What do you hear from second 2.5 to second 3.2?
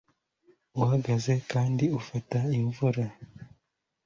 imvura